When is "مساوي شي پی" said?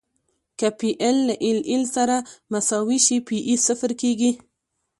2.51-3.37